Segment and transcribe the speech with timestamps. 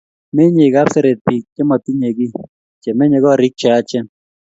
[0.35, 2.31] Menyey Kapseret piik che matinyei kiy,
[2.81, 4.05] che menye koriik che yachen.